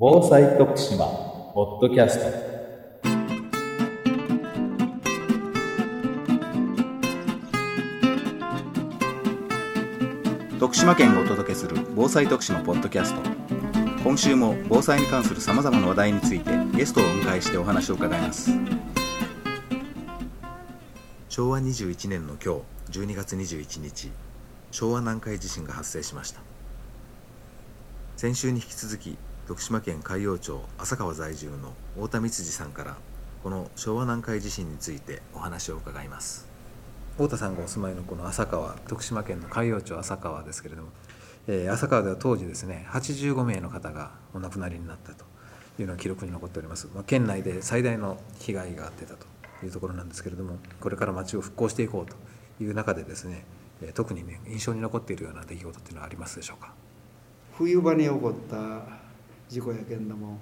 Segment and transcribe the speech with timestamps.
[0.00, 1.06] 防災徳島
[1.54, 2.26] ポッドキャスト。
[10.60, 13.20] 徳島県がお届けする防災徳島ポッドキャスト。
[14.04, 18.52] 今週も防災に関するさまざまな話題についてゲストをお迎えしてお話を伺います。
[21.28, 22.60] 昭和21年の今
[22.92, 24.12] 日12月21日
[24.70, 26.40] 昭和南海地震が発生しました。
[28.16, 29.18] 先週に引き続き
[29.48, 32.98] 徳島県海陽町浅川在住の太田光次さんから
[33.42, 36.46] この昭和南海地震についてお話を伺います。
[37.14, 40.88] 太田さんがお住まいのこの浅川徳島県の海陽町浅川ですけれども、
[41.46, 45.24] えー、浅川では当時ですね85名の方がお亡くなりになったと
[45.78, 49.26] いうのが記録に残っております、まあ、県内で最大の被害が出たと
[49.64, 53.46] いうところなんですけれどもこれから町を復興していこうという中でですね、
[53.80, 56.74] えー、特にね印象に残っているような出来事っていうのはありますでしょうか？
[57.56, 59.07] 冬場に起こった
[59.48, 60.38] 事故やけんども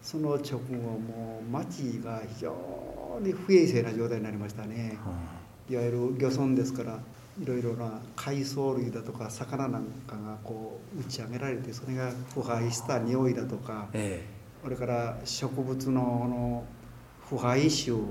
[0.00, 4.98] その直後もう町が非常に不衛生な状態になりましたね。
[5.06, 5.08] う
[5.38, 6.98] んいわゆる漁村ですから
[7.40, 16.64] いろいろな海藻類だとか魚なんかがこう打ち上げられてそれが腐敗した匂いだとか、ええ、それから植物のの
[17.26, 18.10] 腐敗臭、うん、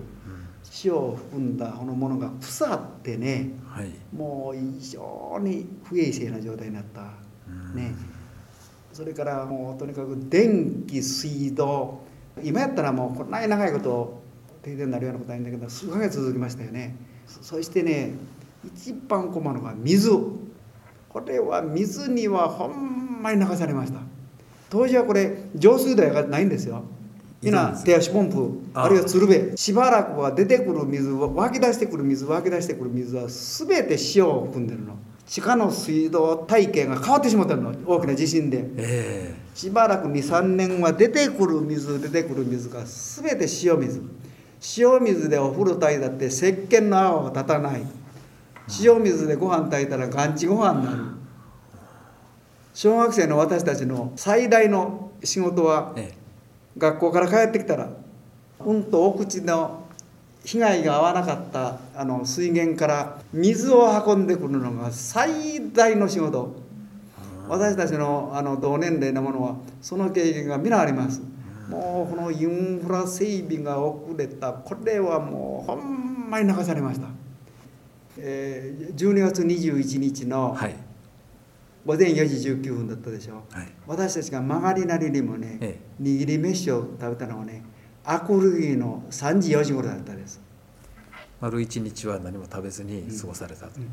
[0.83, 7.01] 塩を含んだこのものが腐ってね、はい、もう非常に不衛生な状態になった、
[7.75, 7.93] ね、
[8.93, 12.01] それからもうとにかく電気水道
[12.43, 14.21] 今やったらもうこんなに長いこと
[14.61, 16.95] 停電になるようなことないんだけど数ヶ月続きましたよね。
[17.27, 18.13] そしてね
[18.65, 20.11] 一番困るのが水
[21.09, 23.99] これは水にはほんまに流されました。
[24.69, 26.83] 当時はこれ浄水道がないんですよ。
[27.41, 29.57] 今手足ポンプあるいは鶴瓶。
[29.57, 34.95] しばらくは出てくる水湧き出してくる水湧き出してくる水は全て塩を含んでるの
[35.27, 44.01] 地下の水道体系が変わってしまったの大きな地震で、えー、しばらく23年は出てくる水出てくる水が全て塩水。
[44.77, 47.83] 塩水でお風呂炊いたって石鹸の泡は立たない。
[48.83, 51.03] 塩水でご飯炊いたらがんちご飯になる。
[52.73, 55.95] 小学生の私たちの最大の仕事は、
[56.77, 57.89] 学校から帰ってきたら
[58.65, 59.80] うんとお口の
[60.43, 66.61] 被害が合わなかったあの水源から水を運んでくるのが最大の仕事。
[67.47, 71.21] 私たちのあの同年齢のものはその経験が皆あります。
[71.69, 74.53] もうこのインフラ整備が遅れた。
[74.53, 77.07] これはもうほんまに流されました、
[78.17, 80.57] えー、12月21日の
[81.85, 87.63] 午前4時19分だったでしょ、はい、私たちが曲がりなりにもね、ええ、握り飯を食べたのはね
[88.05, 90.41] アクルギーの3時4時頃だったです。
[91.39, 93.83] 丸一日は何も食べずに過ごされたと、うん。
[93.83, 93.89] うん、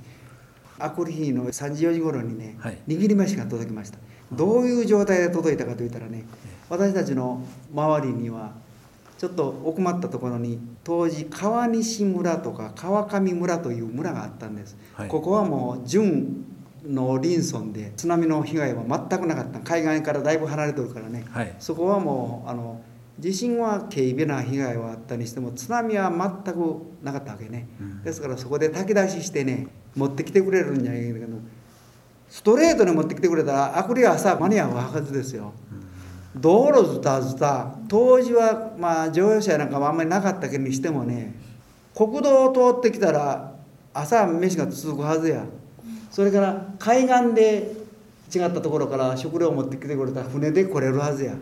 [0.79, 3.99] アクルギーの3時4時頃にね、はい、握り飯が届きました。
[4.33, 6.25] どういう状態で届いたかといったらね、
[6.69, 7.43] 私たちの
[7.75, 8.53] 周りには
[9.17, 16.45] ちょっと奥まったところに当時川西村とか川上村という村があったんです、はい、ここはもう準
[16.87, 19.61] 農林村で津波の被害は全くなかった。
[19.61, 22.81] 海岸からだいぶ離れてるからね、はい、そこはもうあの
[23.19, 26.11] 地震は軽微な被害はあったにしても津波は
[26.45, 31.27] 全くなかったわけね、うん、ですからそこで炊き出ししてね持ってきてくれるんじゃないけど
[32.29, 35.55] ストレートに持ってきてくれたらあくりは朝間に合うはずですよ、
[36.37, 41.35] 道路ずたずた当時はまあ乗用車なんかもあんまりなかったけにしてもね
[41.95, 43.55] 国道を通ってきたら
[43.95, 45.45] 朝飯が続くはずや。
[46.11, 47.77] それから海岸で
[48.35, 51.35] 違ったところから食料を持ってきてくれた船で来れるはずや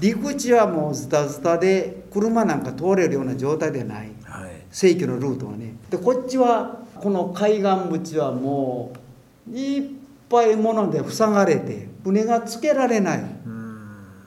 [0.00, 5.74] 陸地はもうズタズタで車なんか通れるような状態でない、はい、正規のルートはね。
[5.90, 8.92] でこっちはこの海岸淵はも
[9.48, 9.82] ういっ
[10.28, 13.24] ぱい物で塞がれて船がつけられない。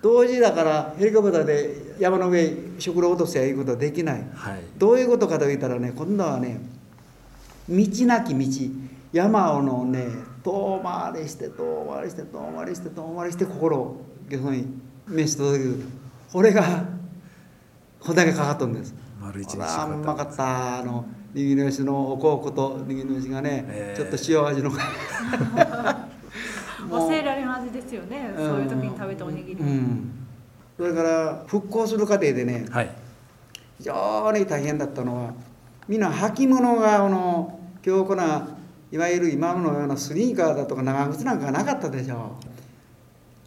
[0.01, 6.61] 同時だからヘリコプターで山の上食料落とせやいうことはできない、はい、どういうことかといったらね今度はね
[7.67, 8.71] 道なき道。
[9.13, 10.05] 山をのね
[10.43, 14.67] 遠回りして遠回りして遠回りして遠回りして心を漁村に
[15.09, 15.83] 飯届ける
[16.31, 16.85] これが
[17.99, 18.93] これだけかかっとるんです。
[19.19, 20.79] 丸一日あうまかった。
[20.79, 24.71] あの握り飯のおこうこと握り飯がね、えー、ちょっと塩味の。
[26.89, 30.11] 忘れられん味ですよね、うん、そういう時に食べたおにぎり、うん、
[30.77, 32.89] それから復興する過程でね、はい、
[33.77, 35.33] 非常に大変だったのは
[35.87, 38.47] みんな履物があの強固な
[38.91, 42.37] いわゆる今のようなスニーカーだとか長靴なんかなかったでしょ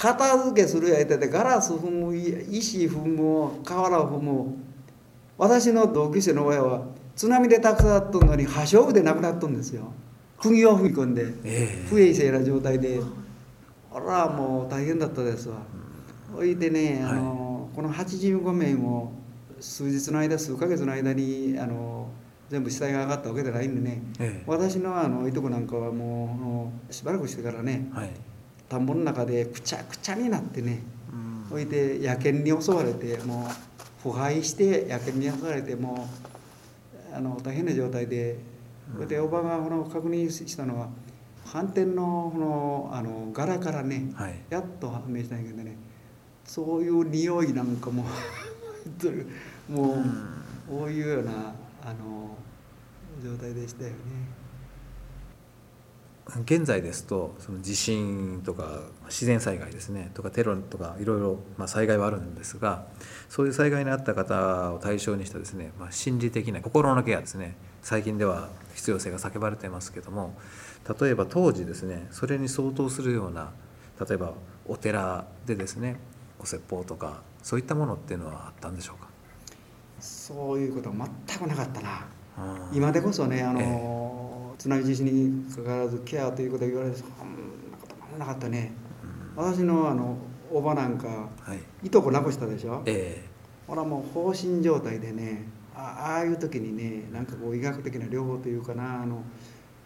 [0.00, 4.56] 片付けするやいててガラス踏む石踏む瓦を踏む。
[5.36, 9.92] 私の同級生の親は津波でたくさんあっとんのに破傷部で亡くなっとんですよ。
[10.38, 11.26] 釘を踏み込んで
[11.90, 12.98] 不衛生な状態で。
[13.92, 15.58] あらもう大変だったですわ。
[16.34, 19.12] 置いてねあの、この85名も
[19.60, 22.08] 数日の間数ヶ月の間にあの
[22.48, 24.44] 全部死体が上がったわけじゃないんでね、ええ。
[24.46, 28.10] 私のあのいとこなんかはもうしばらくしてからねはい
[28.70, 30.80] 田んぼの中でくちゃくちゃになってね
[31.12, 31.52] うん。
[31.52, 36.08] 置いて野犬に襲われてもう腐敗して野犬に襲われても
[37.12, 38.38] うあの大変な状態で
[38.94, 40.88] それでおばがこの確認したのは
[41.44, 44.38] 反転のこのあの柄からねはい。
[44.48, 45.76] やっと判明したんやけどね
[46.44, 48.04] そういう匂いなんかも
[49.68, 50.04] もう
[50.68, 51.32] こういうような
[51.82, 52.36] あの
[53.22, 53.96] 状態でしたよね。
[56.44, 62.86] 現在ですとその地震とか自然災害ですねとかテロとかいろいろまあ災害はあるんですが
[63.28, 70.36] そういう災害に遭った方を対象にしたですね、まあ、心理的な心のケアですね最近では必要性が叫ばれてますけども
[71.00, 73.50] 例えば当時ですねそれに相当するような
[73.98, 74.34] 例えば
[74.66, 75.98] お寺でですね
[76.38, 79.08] お説法とかそういったものっていうのはあったんでしょうか？
[79.98, 80.94] そういうことは
[81.26, 82.06] 全くなかったな。
[82.38, 82.76] うん。
[82.76, 83.60] 今でこそねあの、
[84.60, 87.14] 津波地震にかかわらずケアということを言われてそんな
[87.80, 88.72] こともなかったね。
[89.34, 90.18] 私のあの
[90.52, 91.86] おばなんかはい。
[91.86, 92.82] いとこ亡くしたでしょ？
[92.84, 93.24] え
[93.66, 99.22] ほらもう放心状態でねあああいう時にねなんかこう医学的な療法というかなあの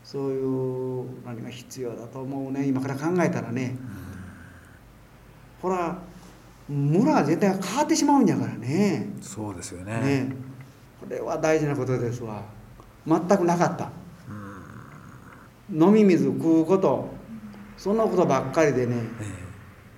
[0.02, 2.66] そういう何が必要だと思うね。
[2.66, 3.76] 今から考えたらね。
[5.62, 5.96] ほら
[6.68, 9.12] 村は絶対変わってしまうんやからね。
[9.16, 10.00] えそうですよね。
[10.00, 10.32] ね。
[11.00, 12.42] これは大事なことですわ。
[13.06, 13.90] 全くなかった
[15.72, 17.08] 飲み水食うこと。
[17.76, 18.96] そんなことばっかりでね。
[19.20, 19.44] え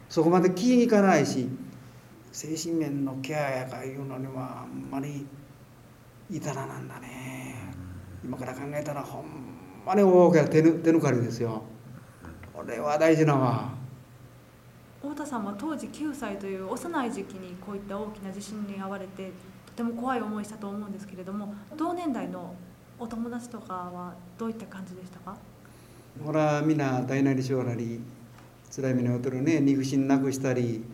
[0.08, 1.48] そこまで気にいかないし
[2.30, 5.26] 精神面のケアやかいうのにはあんまり
[6.30, 7.56] 至らなんだね。
[8.24, 9.24] 今から考えたらほん
[9.84, 11.62] まに大きな手ぬ手抜かりですよ。
[12.52, 13.70] これは大事なわ。
[15.02, 19.30] 太田さんは当時9歳という幼い時期にこういった大きな地震に遭われて
[19.66, 22.54] とても怖い思いしたと思うんですけれども同年代の
[22.98, 25.36] お友達とかはどういった感じでしたか？
[26.24, 28.00] ほらみんな大なり小なり
[28.74, 29.60] 辛い目に遭ってるね。
[29.60, 30.84] 肉親なくしたり、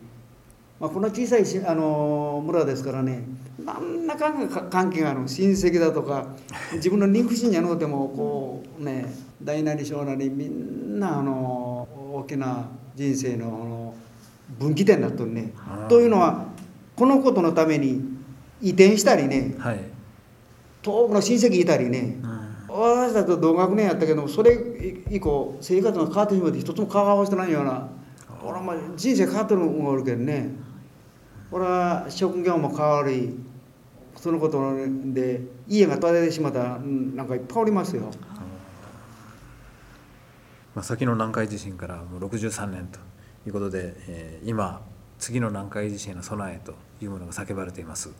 [0.79, 3.23] まあ、この小さいしあの村ですからね。
[3.63, 6.27] 何らかんか関係がある親戚だとか
[6.73, 13.95] 自分の肉親じゃのうてもこうね大なり小なりみんなあの大きな人生のあの
[14.59, 15.53] 分岐点になっとるね。
[15.89, 16.45] というのは
[16.95, 18.01] このことのために
[18.61, 19.55] 移転したりね。
[19.57, 19.79] はい、
[20.81, 22.19] 遠くの親戚いたりね。
[22.23, 22.32] うん
[23.13, 24.57] 私たちと同学年やったけどそれ
[25.11, 27.87] 以降生活が変わってしまって一つも顔合わせてないような
[28.43, 30.49] 俺はまあ人生変わってるのもあるけどね。
[31.51, 33.37] 俺は職業も変わり
[34.15, 34.59] そのこと
[35.13, 38.11] で家が建ててしまったうんなんかいっぱいおりますよ。
[40.73, 42.99] まあ、先の南海地震からもう63年と
[43.45, 44.81] いうことで、えー今
[45.19, 48.11] 次の南海地震への備えというものが叫ばれています。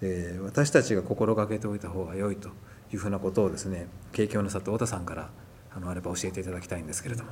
[0.00, 2.50] で私たちが心がけておいた方が良いと。
[2.92, 5.30] いうふうなことをですね経験をなさった太田さんから
[5.74, 7.30] あのあれば教えていただきたいんですけれども。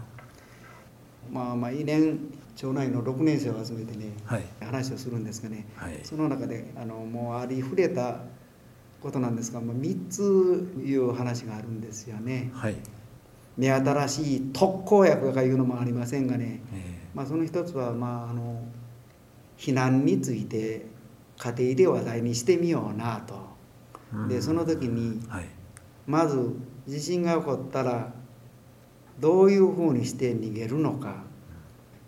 [1.30, 2.20] まあ毎年
[2.54, 4.44] 町内の6年生を集めてねはい。
[4.60, 6.00] 話をするんですがねはい。
[6.04, 8.20] その中であのもうありふれた
[9.02, 12.50] ことなんですが、まあ、3ついう話があるんですよね。
[12.54, 12.76] はい、
[13.56, 18.62] 目新しい特効薬がいうのもありませんがね、えまあ、その一つは、まあ、あの
[19.58, 20.86] 避難について
[21.38, 23.34] 家庭で話題にしてみようなと。
[23.34, 23.55] ー
[24.28, 25.48] でその時にはい。
[26.06, 26.52] まず
[26.86, 28.12] 地震が起こったら
[29.18, 31.24] どういうふうにして逃げるのか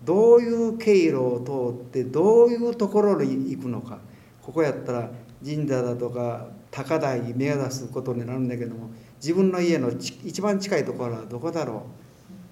[0.05, 3.99] どういう経路を通ってどういうところに行くのか
[4.41, 5.11] ここやったら
[5.45, 11.87] 神社だとか高台に目指すことになるんだけども自分の家のち一番近いところはどこだろ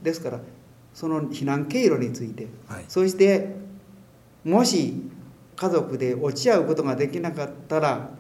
[0.03, 0.05] う。
[0.05, 0.41] ですから
[0.93, 2.85] その避難経路についてはい。
[2.89, 3.55] そして
[4.45, 5.03] もし
[5.55, 8.11] 家族で落ち合うことができなかったら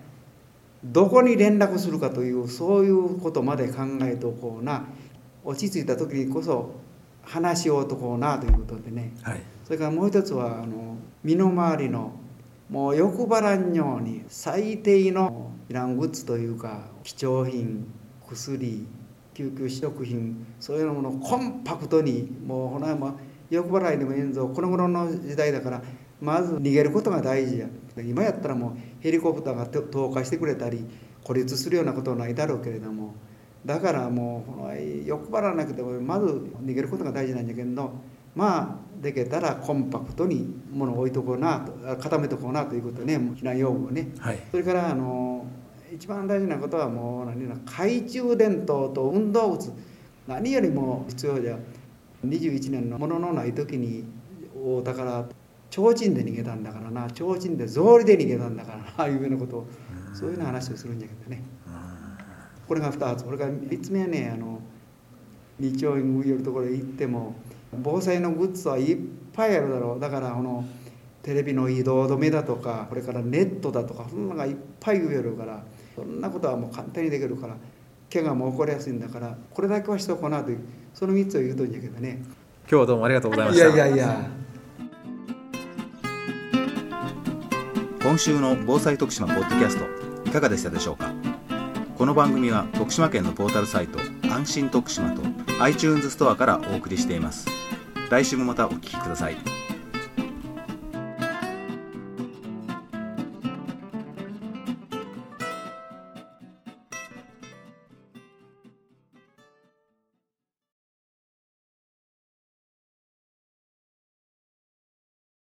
[0.92, 4.86] どこに連絡するかというそういうことまで考えておこうな。
[5.46, 6.74] 落ち着いた時にこそ
[7.22, 9.12] 話しようとこうなということでね。
[9.22, 9.40] はい。
[9.64, 12.12] それからもう一つはあの身の回りの
[12.68, 17.86] もう欲張らんように最低の避難グッズというか貴重品
[18.20, 18.86] 薬
[19.34, 23.14] 救急食品そういうものをコンパクトにもうほなもう
[23.50, 24.48] 欲払いでもええんぞ。
[24.48, 25.82] この頃の時代だから
[26.20, 27.66] まず逃げることが大事や。
[27.98, 30.84] 今やったらもうヘリコプターが投下してくれたり
[31.24, 33.14] 孤立するようなことはないだろうけれども
[33.64, 37.92] だからもうこの欲張らなくてもまず逃げることが大事なんだけど
[38.34, 44.12] まあできたらコンパクトに物を置いとこうなと固めとこうなということね避難用具をね。
[44.18, 44.38] はい。
[44.50, 45.46] それからあの
[45.92, 49.72] 一番大事なことはもう何やら懐中電灯と運動靴。
[50.26, 51.58] 何よりも必要じゃ。
[52.26, 54.04] 21年のもののない時に
[54.54, 55.26] 大田から
[55.70, 59.66] 提灯で逃げたんだからな提灯で草履で逃げたんだからなああ いうようなことを
[60.14, 61.42] そういうような話をするんじゃけどね。
[62.66, 63.24] これが2つ。
[63.24, 64.60] これから3つ目はねあの
[65.58, 67.34] 日曜にいうところへ行っても
[67.82, 68.98] 防災のグッズはいっ
[69.32, 70.00] ぱいあるだろう。
[70.00, 70.64] だからこの
[71.22, 75.62] テレビの移動止めだとかこれからネットだとかそんなのがいっぱい言えるから
[75.94, 77.56] そんなことはもう簡単にできるから
[78.12, 80.58] 怪我も起こりやすいんだからこれだけはしとこうなという
[80.94, 82.22] その3つを言うとんじゃけどね。
[82.68, 83.66] 今日はどうもありがとうございまいした。
[83.68, 84.30] やいやいや
[88.16, 89.84] 今週の防災徳島ポッドキャスト
[90.26, 91.12] いかがでしたでしょうか？
[91.98, 93.98] この番組は徳島県のポータルサイト
[94.32, 95.20] 安心徳島と
[95.60, 97.46] iTunes ストアからお送りしています。
[98.08, 99.36] 来週もまたお聞きください。